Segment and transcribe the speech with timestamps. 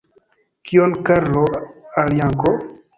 [0.69, 1.47] Kion Karlo
[2.05, 2.61] al Janko?